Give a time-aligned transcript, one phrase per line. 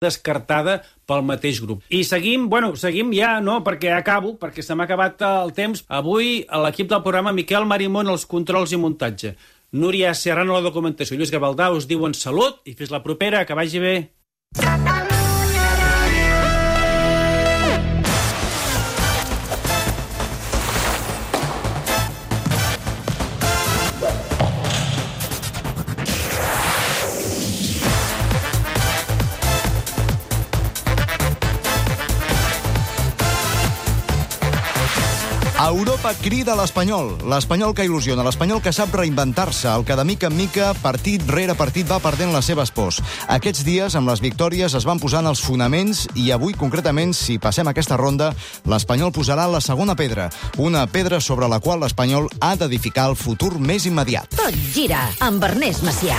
[0.00, 1.84] descartada pel mateix grup.
[1.92, 5.84] I seguim, bueno, seguim ja, no, perquè acabo, perquè se m'ha acabat el temps.
[5.88, 9.34] Avui, a l'equip del programa, Miquel Marimón, els controls i muntatge.
[9.76, 11.18] Núria Serrano, la documentació.
[11.18, 13.96] Lluís Gavaldà us diuen salut i fins la propera, que vagi bé.
[35.68, 37.10] Europa crida l'Espanyol.
[37.28, 41.52] L'Espanyol que il·lusiona, l'Espanyol que sap reinventar-se, el que de mica en mica, partit rere
[41.58, 43.02] partit, va perdent les seves pors.
[43.28, 47.68] Aquests dies, amb les victòries, es van posant els fonaments i avui, concretament, si passem
[47.68, 48.30] aquesta ronda,
[48.64, 50.30] l'Espanyol posarà la segona pedra.
[50.56, 54.32] Una pedra sobre la qual l'Espanyol ha d'edificar el futur més immediat.
[54.40, 56.16] Tot gira amb Ernest Macià.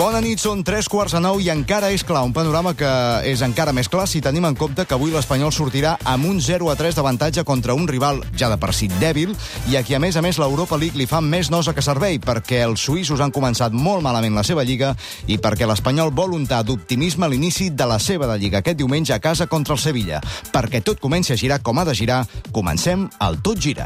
[0.00, 2.88] Bona nit, són tres quarts de nou i encara és clar, un panorama que
[3.28, 6.70] és encara més clar si tenim en compte que avui l'Espanyol sortirà amb un 0
[6.72, 9.34] a 3 d'avantatge contra un rival ja de per si dèbil
[9.68, 12.16] i a qui a més a més l'Europa League li fa més nosa que servei
[12.16, 14.94] perquè els suïssos han començat molt malament la seva lliga
[15.28, 19.12] i perquè l'Espanyol vol untar d'optimisme a l'inici de la seva de lliga aquest diumenge
[19.12, 20.22] a casa contra el Sevilla.
[20.48, 22.22] Perquè tot comenci a girar com ha de girar,
[22.56, 23.84] comencem el Tot Gira.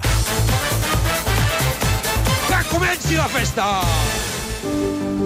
[2.46, 4.33] Que comenci la festa!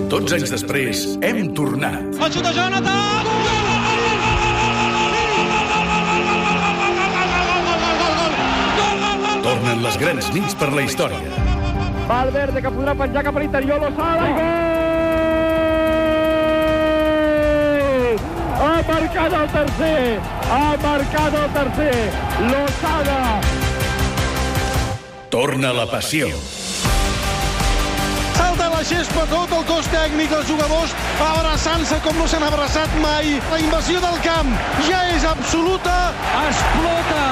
[0.08, 2.04] Tots anys després, hem tornat.
[2.18, 3.26] De Jonathan!
[9.44, 11.30] Tornen les grans nits per la història.
[12.08, 14.68] Valverde que podrà penjar cap a l'interior, Lozada i gol!
[18.58, 20.20] Ha marcat el tercer!
[20.48, 21.98] Ha marcat el tercer!
[22.52, 23.20] Lozada!
[25.28, 26.28] Torna la passió.
[28.86, 33.34] Gespa tot el cos tècnic, els jugadors abraçant-se com no s'han abraçat mai.
[33.50, 34.52] La invasió del camp
[34.86, 35.96] ja és absoluta.
[36.44, 37.24] Explota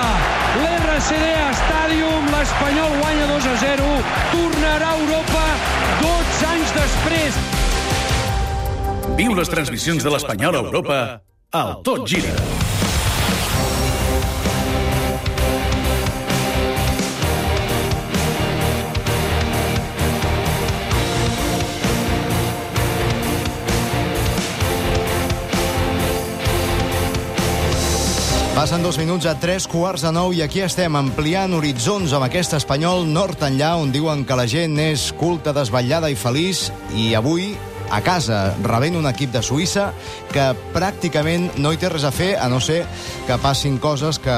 [0.58, 1.30] l'RCD
[1.62, 3.88] Stadium, l'Espanyol guanya 2 a 0,
[4.34, 5.47] tornarà a Europa
[6.03, 7.41] 12 anys després.
[9.16, 11.03] Viu les transmissions de l'Espanyol a Europa
[11.54, 12.56] al Tot Gira.
[28.56, 32.55] Passen dos minuts a tres quarts de nou i aquí estem ampliant horitzons amb aquest
[32.56, 36.71] espanyol nord enllà on diuen que la gent és culta, desvetllada i feliç.
[36.97, 37.50] I avui
[37.91, 39.91] a casa rebent un equip de Suïssa
[40.32, 42.82] que pràcticament no hi té res a fer a no ser
[43.26, 44.36] que passin coses que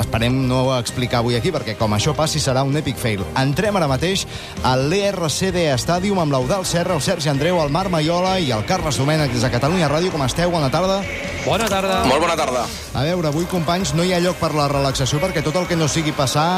[0.00, 3.24] esperem no explicar avui aquí perquè com això passi serà un epic fail.
[3.40, 4.26] Entrem ara mateix
[4.66, 8.98] a l'ERCD Stadium amb l'Eudal Serra, el Sergi Andreu, el Marc Maiola i el Carles
[9.00, 10.12] Domènech des de Catalunya Ràdio.
[10.14, 10.50] Com esteu?
[10.50, 11.00] Bona tarda.
[11.44, 12.02] Bona tarda.
[12.08, 12.66] Molt bona tarda.
[12.94, 15.78] A veure, avui, companys, no hi ha lloc per la relaxació perquè tot el que
[15.78, 16.48] no sigui passar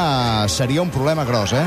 [0.45, 1.65] eh, seria un problema gros, eh?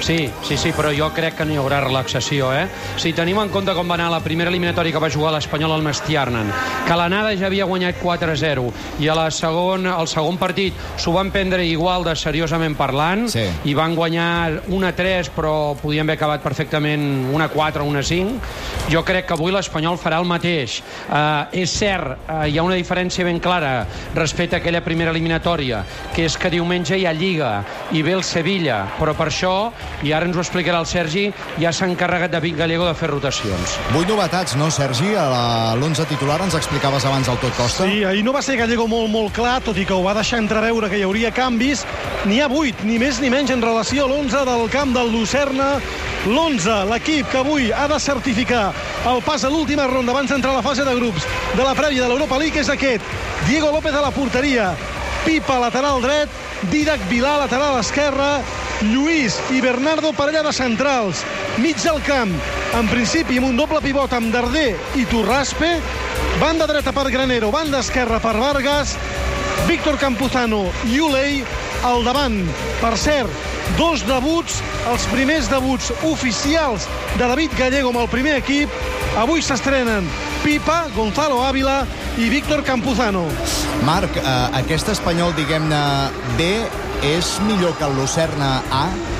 [0.00, 2.66] Sí, sí, sí, però jo crec que no hi haurà relaxació, eh?
[3.00, 5.82] Si tenim en compte com va anar la primera eliminatòria que va jugar l'Espanyol al
[5.82, 6.50] Mestiarnen,
[6.86, 8.68] que l'anada ja havia guanyat 4-0
[9.02, 13.46] i a la segon, al segon partit s'ho van prendre igual de seriosament parlant Sí.
[13.64, 18.38] i van guanyar 1-3 però podien haver acabat perfectament 1-4 o 1-5,
[18.92, 20.82] jo crec que avui l'Espanyol farà el mateix.
[21.08, 25.82] Uh, és cert, uh, hi ha una diferència ben clara respecte a aquella primera eliminatòria,
[26.14, 30.12] que és que diumenge hi ha Lliga i ve el Sevilla, però per això i
[30.12, 33.76] ara ens ho explicarà el Sergi, ja s'ha encarregat David Gallego de fer rotacions.
[33.94, 35.14] Vuit novetats, no, Sergi?
[35.14, 37.84] A la- l'11 titular ens explicaves abans el tot costa.
[37.84, 40.38] Sí, ahir no va ser Gallego molt, molt clar, tot i que ho va deixar
[40.38, 41.84] entreveure que hi hauria canvis.
[42.26, 45.78] N'hi ha 8, ni més ni menys en relació a l'11 del camp del Lucerna.
[46.26, 48.72] L'11, l'equip que avui ha de certificar
[49.06, 51.22] el pas a l'última ronda abans d'entrar a la fase de grups
[51.54, 53.02] de la prèvia de l'Europa League és aquest.
[53.46, 54.72] Diego López a la porteria,
[55.24, 56.28] Pipa lateral dret,
[56.70, 58.40] Didac Vilà lateral esquerra,
[58.82, 61.22] Lluís i Bernardo parella de centrals.
[61.62, 62.32] Mig del camp,
[62.76, 65.70] en principi amb un doble pivot amb Darder i Torraspe,
[66.40, 68.96] banda dreta per Granero, banda esquerra per Vargas,
[69.66, 71.40] Víctor Campuzano i Ulei
[71.88, 72.36] al davant.
[72.82, 73.32] Per cert,
[73.80, 74.60] dos debuts,
[74.92, 76.84] els primers debuts oficials
[77.16, 78.72] de David Gallego amb el primer equip.
[79.16, 80.04] Avui s'estrenen
[80.44, 81.86] Pipa, Gonzalo Ávila
[82.20, 83.24] i Víctor Campuzano.
[83.88, 85.80] Marc, eh, aquest espanyol, diguem-ne,
[86.36, 89.15] B és millor que el Lucerna A?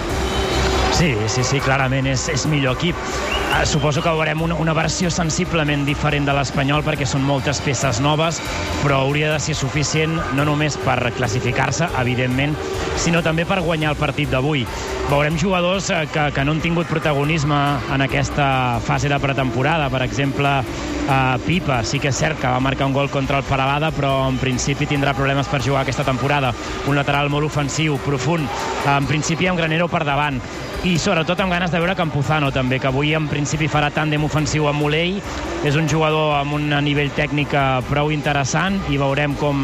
[0.97, 2.97] Sí, sí, sí, clarament és, és millor equip.
[2.97, 7.99] Uh, suposo que veurem una, una versió sensiblement diferent de l'Espanyol perquè són moltes peces
[8.01, 8.39] noves,
[8.81, 12.57] però hauria de ser suficient no només per classificar-se, evidentment,
[12.97, 14.65] sinó també per guanyar el partit d'avui.
[15.11, 17.59] Veurem jugadors uh, que, que no han tingut protagonisme
[17.93, 18.49] en aquesta
[18.87, 19.91] fase de pretemporada.
[19.93, 23.45] Per exemple, uh, Pipa, sí que és cert que va marcar un gol contra el
[23.45, 26.55] Paralada, però en principi tindrà problemes per jugar aquesta temporada.
[26.89, 28.49] Un lateral molt ofensiu, profund,
[28.89, 30.41] en principi amb Granero per davant
[30.85, 34.69] i sobretot amb ganes de veure Campuzano també, que avui en principi farà tàndem ofensiu
[34.69, 35.17] amb Molell
[35.67, 37.55] és un jugador amb un nivell tècnic
[37.89, 39.63] prou interessant i veurem com,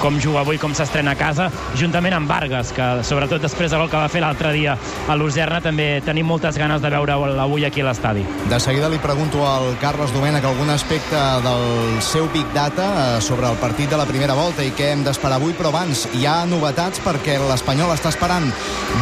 [0.00, 4.00] com juga avui, com s'estrena a casa juntament amb Vargas, que sobretot després del que
[4.00, 4.76] va fer l'altre dia
[5.08, 8.24] a l'Userna també tenim moltes ganes de veure avui aquí a l'estadi.
[8.48, 13.50] De seguida li pregunto al Carles Domènech algun aspecte del seu Big Data eh, sobre
[13.50, 16.42] el partit de la primera volta i què hem d'esperar avui, però abans hi ha
[16.48, 18.48] novetats perquè l'Espanyol està esperant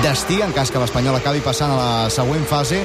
[0.03, 2.79] destí en cas que l'Espanyol acabi passant a la següent fase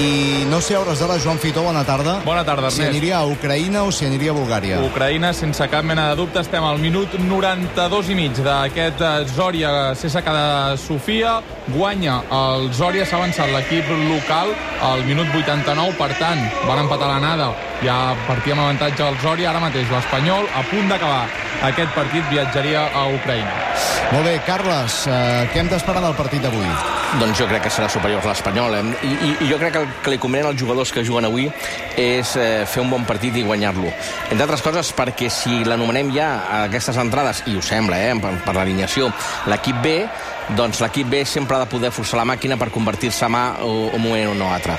[0.00, 2.18] i no sé a hores d'ara, Joan Fitó, bona tarda.
[2.24, 2.92] Bona tarda, Si Ernest.
[2.96, 4.80] aniria a Ucraïna o si aniria a Bulgària.
[4.84, 9.92] Ucraïna, sense cap mena de dubte, estem al minut 92 i mig d'aquest eh, Zòria
[9.96, 11.38] CSK de Sofia.
[11.74, 17.52] Guanya el Zòria, s'ha avançat l'equip local al minut 89, per tant, van empatar l'anada.
[17.82, 21.24] Ja partia amb avantatge el Zòria, ara mateix l'Espanyol, a punt d'acabar
[21.66, 23.54] aquest partit, viatjaria a Ucraïna.
[24.12, 26.68] Molt bé, Carles, eh, què hem d'esperar del partit d'avui?
[27.20, 28.74] Doncs jo crec que serà superior a l'Espanyol.
[28.76, 28.82] Eh?
[29.08, 31.48] I, i, I jo crec que el que li convenen als jugadors que juguen avui
[31.96, 33.90] és eh, fer un bon partit i guanyar-lo.
[34.30, 38.36] Entre altres coses perquè si l'anomenem ja a aquestes entrades, i ho sembla, eh, per,
[38.44, 39.10] per l'alineació,
[39.50, 39.96] l'equip B,
[40.56, 43.88] doncs l'equip B sempre ha de poder forçar la màquina per convertir-se a mà o,
[43.94, 44.76] o moment o no altre.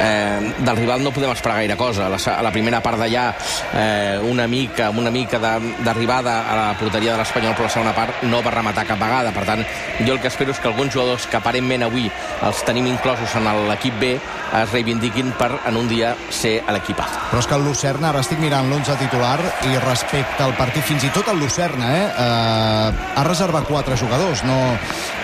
[0.00, 2.08] Eh, del rival no podem esperar gaire cosa.
[2.12, 3.26] La, la primera part d'allà
[3.72, 8.22] eh, una mica, una mica d'arribada a la porteria de l'Espanyol, però la segona part
[8.28, 9.32] no va rematar cap vegada.
[9.34, 9.64] Per tant,
[10.02, 12.10] jo el que espero és que alguns jugadors que aparentment avui
[12.46, 17.00] els tenim inclosos en l'equip B es reivindiquin per en un dia ser a l'equip
[17.02, 17.06] A.
[17.30, 21.04] Però és que el Lucerna, ara estic mirant l'11 titular i respecte al partit, fins
[21.06, 24.58] i tot el Lucerna, eh, eh, ha reservat quatre jugadors, no...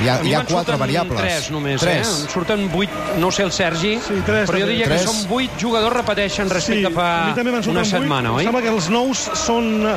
[0.02, 1.20] Hi ha, hi ha quatre variables.
[1.20, 2.08] Tres només, tres.
[2.08, 2.23] eh?
[2.25, 2.90] Em surten vuit,
[3.23, 5.02] no sé el Sergi, Sí, tres, però jo diria Tres.
[5.02, 7.34] que són vuit jugadors repeteixen respecte sí, fa
[7.70, 8.43] una setmana, vuit.
[8.43, 8.46] oi?
[8.46, 9.96] Em sembla que els nous són eh,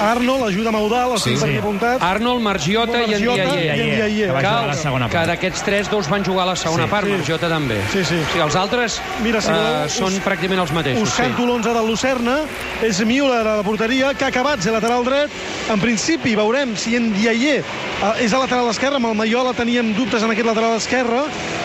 [0.00, 1.56] Arnold, ajuda Maudal, els Sí, sí.
[1.58, 2.02] apuntat.
[2.02, 3.64] Arnold, Margiota i en Margiota Diaye.
[3.64, 5.08] i en Diaye.
[5.10, 6.90] Que d'aquests tres, dos van jugar a la segona Sí.
[6.90, 7.12] part, Sí.
[7.12, 7.80] Margiota també.
[7.92, 8.14] Sí, sí.
[8.16, 11.02] O sigui, els altres Mira, si voleu, eh, són us- pràcticament els mateixos.
[11.08, 12.40] Us canto l'11 del Lucerna.
[12.82, 15.30] És Müller a la porteria, que ha acabat de lateral dret.
[15.70, 18.96] En principi veurem si en Diayer eh, és a lateral esquerre.
[18.96, 21.22] Amb el Maiola teníem dubtes en aquest lateral esquerre.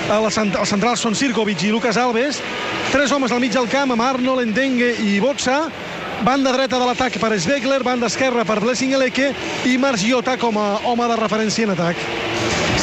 [0.10, 2.40] Eh, Els centrals són Sirkovic i Lucas Alves.
[2.92, 5.70] Tres homes al mig del camp amb Arnold, Endengue i Botsa.
[6.26, 9.30] Banda dreta de l'atac per Svegler, banda esquerra per Blessing Eleke
[9.70, 12.02] i Margiota com a home de referència en atac.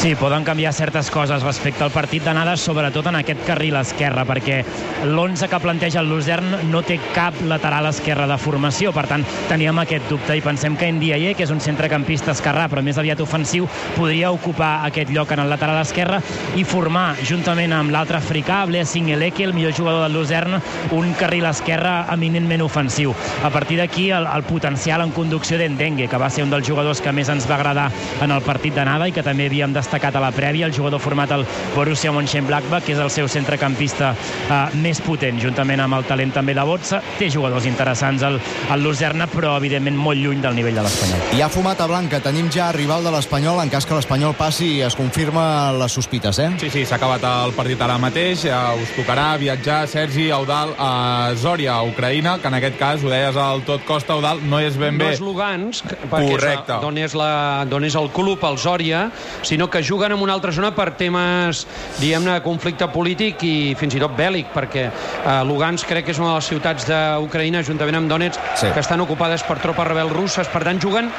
[0.05, 4.59] Sí, poden canviar certes coses respecte al partit d'anada, sobretot en aquest carril esquerre, perquè
[5.07, 9.79] l'11 que planteja el Luzern no té cap lateral esquerre de formació, per tant, teníem
[9.81, 13.69] aquest dubte i pensem que Ndiaye, que és un centrecampista esquerrà, però més aviat ofensiu,
[13.97, 16.21] podria ocupar aquest lloc en el lateral esquerre
[16.61, 20.59] i formar, juntament amb l'altre africà, Blessing Eleke, el millor jugador del Luzern,
[20.93, 23.15] un carril esquerre eminentment ofensiu.
[23.45, 27.01] A partir d'aquí, el, el potencial en conducció d'Endengue, que va ser un dels jugadors
[27.01, 27.89] que més ens va agradar
[28.21, 31.33] en el partit d'anada i que també havíem destacat a la prèvia, el jugador format
[31.35, 31.45] al
[31.75, 36.55] Borussia Mönchengladbach, que és el seu centrecampista eh, més potent, juntament amb el talent també
[36.57, 37.03] de Botsa.
[37.19, 38.39] Té jugadors interessants al,
[38.71, 41.27] al Luzerna, però evidentment molt lluny del nivell de l'Espanyol.
[41.37, 44.83] Hi ha fumata blanca, tenim ja rival de l'Espanyol en cas que l'Espanyol passi i
[44.87, 46.51] es confirma les sospites, eh?
[46.61, 48.45] Sí, sí, s'ha acabat el partit ara mateix.
[48.45, 53.11] Ja us tocarà viatjar, Sergi, Eudal, a Zòria, a Ucraïna, que en aquest cas, ho
[53.13, 55.13] deies al tot costa, Eudal, no és ben no bé.
[55.15, 56.73] és Lugansk, perquè Correcte.
[56.73, 57.31] és la, d'on és, la,
[57.71, 59.07] d'on és el club, el Zòria,
[59.43, 61.65] sinó que juguen en una altra zona per temes,
[62.01, 66.19] diguem-ne, de conflicte polític i fins i tot bèl·lic, perquè eh, Lugansk crec que és
[66.23, 68.69] una de les ciutats d'Ucraïna, juntament amb Donetsk, Sí.
[68.73, 71.11] que estan ocupades per tropes rebels russes, per tant juguen,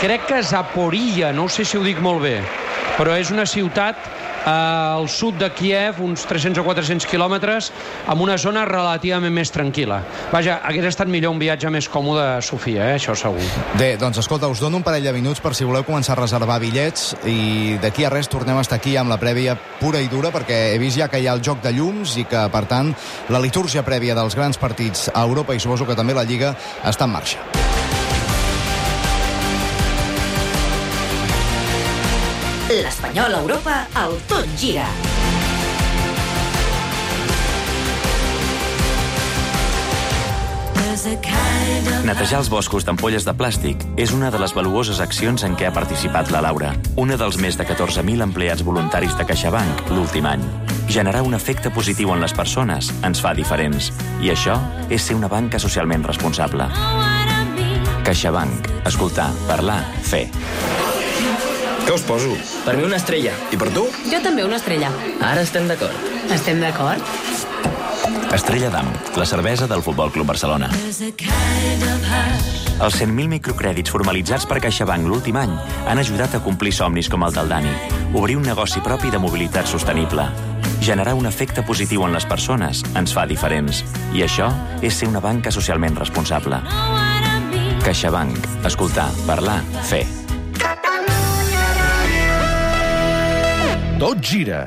[0.00, 2.40] crec que a Zaporia, no sé si ho dic molt bé,
[2.98, 3.96] però és una ciutat
[4.44, 7.70] al sud de Kiev, uns 300 o 400 quilòmetres,
[8.10, 10.00] amb una zona relativament més tranquil·la.
[10.32, 12.98] Vaja, hagués estat millor un viatge més còmode a Sofia, eh?
[12.98, 13.44] això segur.
[13.80, 16.60] Bé, doncs escolta, us dono un parell de minuts per si voleu començar a reservar
[16.62, 20.32] bitllets i d'aquí a res tornem a estar aquí amb la prèvia pura i dura
[20.34, 22.92] perquè he vist ja que hi ha el joc de llums i que, per tant,
[23.32, 27.08] la litúrgia prèvia dels grans partits a Europa i suposo que també la Lliga està
[27.08, 27.63] en marxa.
[33.04, 34.84] L'Espanyol a Europa al Tot Gira.
[42.08, 45.74] Netejar els boscos d'ampolles de plàstic és una de les valuoses accions en què ha
[45.76, 50.46] participat la Laura, una dels més de 14.000 empleats voluntaris de CaixaBank l'últim any.
[50.88, 53.90] Generar un efecte positiu en les persones ens fa diferents,
[54.24, 54.56] i això
[54.88, 56.70] és ser una banca socialment responsable.
[58.08, 58.72] CaixaBank.
[58.88, 60.30] Escoltar, parlar, fer.
[61.84, 62.32] Què us poso?
[62.64, 63.34] Per mi una estrella.
[63.52, 63.84] I per tu?
[64.08, 64.88] Jo també una estrella.
[65.20, 65.92] Ara estem d'acord.
[66.32, 67.04] Estem d'acord?
[68.34, 68.88] Estrella d'Am,
[69.20, 70.70] la cervesa del Futbol Club Barcelona.
[72.74, 75.52] Els 100.000 microcrèdits formalitzats per CaixaBank l'últim any
[75.86, 77.70] han ajudat a complir somnis com el del Dani,
[78.16, 80.26] obrir un negoci propi de mobilitat sostenible.
[80.80, 83.84] Generar un efecte positiu en les persones ens fa diferents.
[84.16, 84.50] I això
[84.82, 86.58] és ser una banca socialment responsable.
[87.84, 88.64] CaixaBank.
[88.64, 90.23] Escoltar, parlar, fer.
[93.98, 94.66] Tot gira.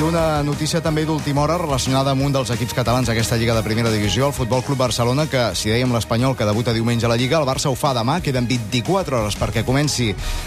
[0.00, 3.60] I una notícia també d'última hora relacionada amb un dels equips catalans d'aquesta Lliga de
[3.60, 7.18] Primera Divisió, el Futbol Club Barcelona, que, si dèiem l'Espanyol, que debuta diumenge a la
[7.20, 10.06] Lliga, el Barça ho fa demà, queden 24 hores perquè comenci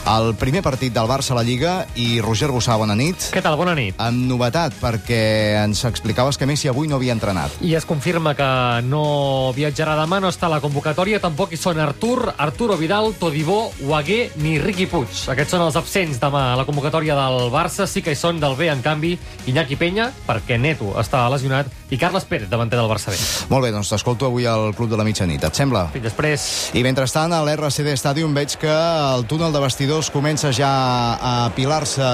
[0.09, 3.27] el primer partit del Barça a la Lliga, i Roger Bossà, bona nit.
[3.29, 3.59] Què tal?
[3.59, 3.99] Bona nit.
[4.01, 5.19] Amb novetat, perquè
[5.59, 7.53] ens explicaves que Messi avui no havia entrenat.
[7.61, 8.49] I es confirma que
[8.89, 13.67] no viatjarà demà, no està a la convocatòria, tampoc hi són Artur, Arturo Vidal, Todibó,
[13.85, 15.13] Huaguer ni Riqui Puig.
[15.37, 18.57] Aquests són els absents demà a la convocatòria del Barça, sí que hi són del
[18.57, 19.13] B, en canvi,
[19.49, 23.17] Iñaki Peña, perquè Neto està lesionat, i Carles Pérez, davanter del Barça B.
[23.51, 25.85] Molt bé, doncs t'escolto avui al Club de la Mitjanit, et sembla?
[25.93, 26.45] Fins després.
[26.77, 30.71] I mentrestant, a l'RCD Stadium veig que el túnel de vestidors comença ja
[31.19, 32.07] a apilar-se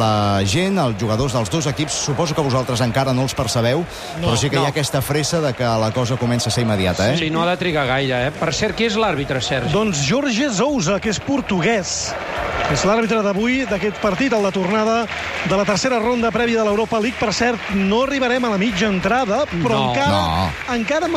[0.00, 2.00] la gent, els jugadors dels dos equips.
[2.10, 3.84] Suposo que vosaltres encara no els percebeu,
[4.20, 4.64] no, però sí que no.
[4.64, 7.18] hi ha aquesta fressa de que la cosa comença a ser immediata, eh?
[7.22, 8.34] Sí, no ha de trigar gaire, eh?
[8.34, 9.72] Per cert, qui és l'àrbitre, Sergi?
[9.74, 12.10] Doncs Jorge Sousa, que és portuguès.
[12.72, 14.94] És l'àrbitre d'avui d'aquest partit, el de tornada
[15.44, 17.18] de la tercera ronda prèvia de l'Europa League.
[17.20, 19.90] Per cert, no arribarem a la mitja entrada, però No.
[19.92, 20.74] encara, No.
[20.74, 21.08] encara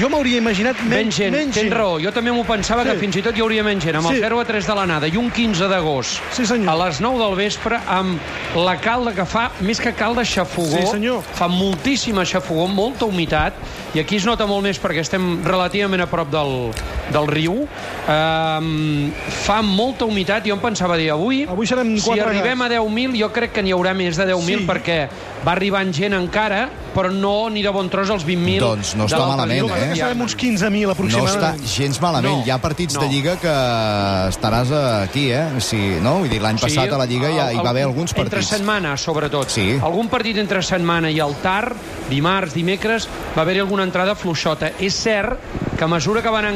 [0.00, 2.00] jo m'hauria imaginat menys, Menys gent, menys tens raó.
[2.02, 2.90] Jo també m'ho pensava Sí.
[2.90, 3.96] que fins i tot hi hauria menys gent.
[3.96, 4.14] Amb Sí.
[4.16, 6.68] el 0 a 3 de l'anada i un 15 d'agost sí, senyor.
[6.74, 8.18] a les 9 del vespre amb
[8.56, 10.76] la calda que fa, més que calda, xafogó.
[10.80, 11.22] Sí, senyor.
[11.22, 13.54] Fa moltíssima xafogó, molta humitat,
[13.94, 16.72] i aquí es nota molt més perquè estem relativament a prop del,
[17.12, 17.68] del riu.
[18.08, 19.12] Um,
[19.44, 21.44] fa molta humitat, jo em pensava dir avui...
[21.48, 24.62] Avui serem si quatre arribem a 10.000, jo crec que n'hi haurà més de 10.000
[24.62, 24.66] Sí.
[24.66, 24.98] perquè
[25.46, 29.20] va arribant gent encara, però no ni de bon tros els 20.000 Doncs no està
[29.28, 29.88] malament, eh?
[29.92, 31.60] Que serem uns 15.000 No aproximadament.
[31.60, 32.38] està gens malament.
[32.40, 33.02] No, Hi ha partits no.
[33.02, 33.52] de Lliga que
[34.32, 34.72] estaràs
[35.04, 35.60] aquí, eh?
[35.60, 36.18] Si, no?
[36.24, 38.50] Vull dir, l'any passat a la Lliga ja hi va haver alguns Entre partits.
[38.56, 39.48] setmana, sobretot.
[39.52, 39.76] Sí.
[39.82, 41.76] Algun partit entre setmana i el tard,
[42.10, 44.72] dimarts, dimecres, va haver-hi alguna entrada fluixota.
[44.80, 45.38] És cert
[45.76, 46.46] que a mesura que van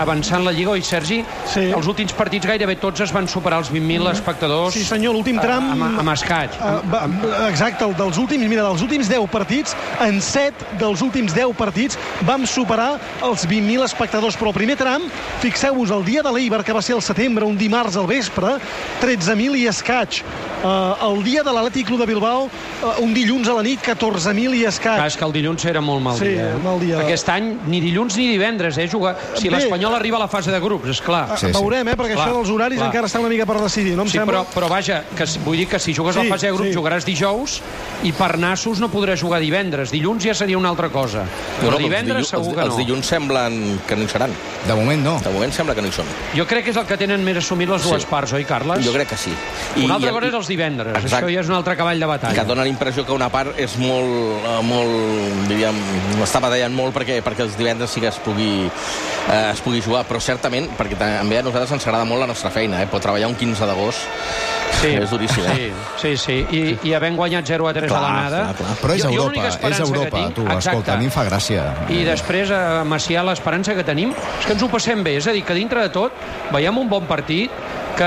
[0.00, 1.20] avançant la Lliga, oi, Sergi?
[1.48, 1.66] Sí.
[1.74, 4.74] Els últims partits gairebé tots es van superar els 20.000 espectadors.
[4.74, 5.68] Sí, senyor, l'últim tram...
[5.68, 6.56] A, amb, amb escaig.
[6.58, 7.02] Uh, va,
[7.48, 11.98] exacte, el dels últims, mira, dels últims 10 partits, en 7 dels últims 10 partits
[12.28, 12.94] vam superar
[13.26, 15.08] els 20.000 espectadors, però el primer tram,
[15.44, 18.56] fixeu-vos, el dia de l'Eibar, que va ser el setembre, un dimarts al vespre,
[19.02, 20.22] 13.000 i escaig.
[20.62, 24.54] Uh, el dia de l'Atlètic Club de Bilbao, uh, un dilluns a la nit, 14.000
[24.60, 25.00] i escaig.
[25.00, 26.52] Clar, és que el dilluns era molt mal Sí, dia.
[26.52, 26.60] Eh?
[26.62, 27.00] mal dia.
[27.02, 28.88] Aquest any, ni dilluns ni divendres, eh?
[28.88, 29.16] Jugar...
[29.38, 31.24] Si l'Espanyol arriba a la fase de grups, és clar.
[31.40, 32.90] Sí, Veurem, eh, perquè Clar, això dels horaris clar.
[32.90, 34.42] encara està una mica per decidir, no em sí, sembla?
[34.44, 36.68] però, però vaja, que, vull dir que si jugues Sí, a la fase de grup
[36.70, 36.74] sí.
[36.76, 37.60] jugaràs dijous
[38.04, 39.90] i per nassos no podràs jugar divendres.
[39.94, 41.26] Dilluns ja seria una altra cosa.
[41.60, 42.80] Però divendres els, segur que els no.
[42.84, 44.34] dilluns semblen que no hi seran.
[44.66, 45.16] De moment no.
[45.20, 46.06] De moment sembla que no hi són.
[46.36, 48.08] Jo crec que és el que tenen més assumit les dues Sí.
[48.08, 48.84] parts, oi, Carles?
[48.84, 49.32] Jo crec que sí.
[49.84, 50.94] Una altra cosa és els divendres.
[51.02, 51.26] Exacte.
[51.26, 52.34] Això ja és un altre cavall de batalla.
[52.34, 55.74] que dona la impressió que una part és molt, eh, molt diríem,
[56.22, 58.70] està batallant molt perquè, perquè els divendres sí que es pugui,
[59.32, 62.50] eh, es pugui jugar, però certament, perquè també a nosaltres ens agrada molt la nostra
[62.50, 62.86] feina, eh?
[62.86, 63.98] però treballar un 15 d'agost
[64.82, 65.44] Sí, és duríssim.
[65.44, 65.72] sí, Eh?
[66.02, 66.36] sí, sí.
[66.50, 68.40] I, i havent guanyat 0 a 3 Clar, a l'anada...
[68.44, 68.76] clar, clar.
[68.82, 70.68] Però és Jo- jo Europa, l'única és Europa, tinc- tu, Exacte.
[70.68, 71.66] escolta, a mi em fa gràcia.
[71.88, 74.10] I després, a Macià, l'esperança que tenim
[74.40, 75.16] és que ens ho passem bé.
[75.16, 76.12] És a dir, que dintre de tot
[76.52, 77.50] veiem un bon partit,
[77.96, 78.04] que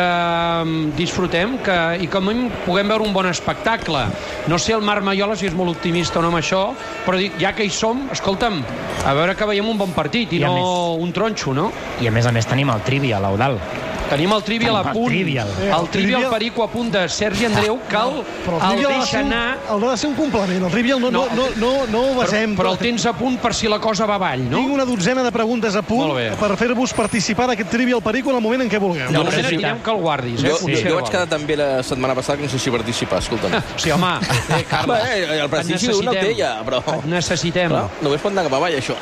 [0.66, 2.22] mm, disfrutem que, i que a
[2.66, 4.06] puguem veure un bon espectacle.
[4.48, 6.74] No sé el Marc Maiola si és molt optimista o no amb això,
[7.06, 8.64] però dic, ja que hi som, escolta'm,
[9.06, 11.72] a veure que veiem un bon partit i, I a no més- un tronxo, no?
[12.02, 13.60] I a més a més tenim el Trivial, l'Eudal.
[14.10, 15.08] Tenim el Trivial a el punt.
[15.08, 15.48] Trivial.
[15.60, 18.88] Eh, El el Trivial Trivial- Perico a punt de Sergi Andreu, el, Però el el
[18.88, 19.58] deixa un- anar...
[19.72, 20.64] El ha de ser un complement.
[20.66, 22.56] El Trivial no, no, no, no, no ho Però, basem.
[22.56, 24.58] però el tens a punt per si la cosa va avall, no?
[24.58, 28.42] Tinc una dotzena de preguntes a punt per fer-vos participar d'aquest Trivial Perico en el
[28.42, 29.10] moment en què vulgueu.
[29.12, 29.52] No, no, necessitem.
[29.62, 30.50] necessitem que el guardis, eh?
[30.50, 32.70] Jo, Potser jo, jo el vaig quedar també la setmana passada que no sé si
[32.72, 33.52] participar, escolta'm.
[33.78, 34.14] Sí, home,
[34.58, 35.04] eh, Carles.
[35.04, 36.36] Bé, el prestigi d'un no necessitem.
[36.36, 36.82] té ja, però...
[36.96, 37.70] Et necessitem.
[37.70, 38.96] Clar, només pot anar cap avall, això.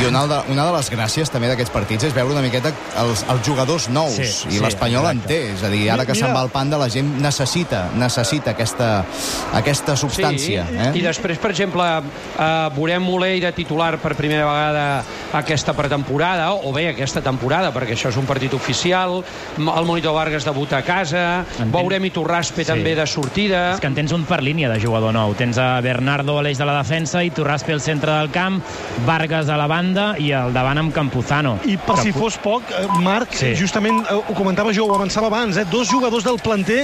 [0.00, 3.24] I una de, una de les gràcies també d'aquests partits és veure una miqueta els,
[3.30, 4.23] els jugadors nous, Sí.
[4.26, 5.52] Sí, sí, I l'Espanyol en té.
[5.54, 9.04] És a dir, ara que se'n va al panda, la gent necessita, necessita aquesta,
[9.52, 10.66] aquesta substància.
[10.68, 10.90] Sí, eh?
[10.98, 14.84] i després, per exemple, eh, veurem Moleira titular per primera vegada
[15.34, 19.22] aquesta pretemporada, o bé aquesta temporada, perquè això és un partit oficial,
[19.58, 21.72] el Monitor Vargas debuta a casa, Entenc.
[21.74, 22.70] veurem Iturraspe Sí.
[22.70, 23.74] també de sortida...
[23.74, 25.34] És que en tens un per línia de jugador nou.
[25.34, 28.60] Tens a Bernardo a l'eix de la defensa i Torraspe al centre del camp,
[29.06, 31.58] Vargas a la banda i al davant amb Campuzano.
[31.66, 33.54] I per Que si fos poc, eh, Marc, Sí.
[33.56, 36.82] justament ho comentava jo, ho avançava abans, eh, dos jugadors del planter